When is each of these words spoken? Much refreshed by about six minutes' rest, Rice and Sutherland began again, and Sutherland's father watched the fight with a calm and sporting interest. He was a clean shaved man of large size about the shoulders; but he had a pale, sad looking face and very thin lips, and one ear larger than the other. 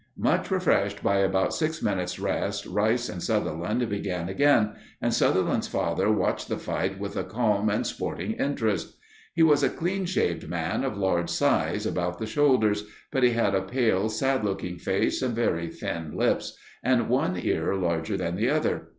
Much 0.17 0.49
refreshed 0.49 1.03
by 1.03 1.17
about 1.17 1.53
six 1.53 1.83
minutes' 1.83 2.17
rest, 2.17 2.65
Rice 2.65 3.07
and 3.07 3.21
Sutherland 3.21 3.87
began 3.87 4.29
again, 4.29 4.71
and 4.99 5.13
Sutherland's 5.13 5.67
father 5.67 6.11
watched 6.11 6.47
the 6.49 6.57
fight 6.57 6.97
with 6.99 7.15
a 7.15 7.23
calm 7.23 7.69
and 7.69 7.85
sporting 7.85 8.31
interest. 8.31 8.97
He 9.35 9.43
was 9.43 9.61
a 9.61 9.69
clean 9.69 10.05
shaved 10.05 10.49
man 10.49 10.83
of 10.83 10.97
large 10.97 11.29
size 11.29 11.85
about 11.85 12.17
the 12.17 12.25
shoulders; 12.25 12.85
but 13.11 13.21
he 13.21 13.33
had 13.33 13.53
a 13.53 13.61
pale, 13.61 14.09
sad 14.09 14.43
looking 14.43 14.79
face 14.79 15.21
and 15.21 15.35
very 15.35 15.67
thin 15.69 16.17
lips, 16.17 16.57
and 16.81 17.07
one 17.07 17.37
ear 17.39 17.75
larger 17.75 18.17
than 18.17 18.37
the 18.37 18.49
other. 18.49 18.89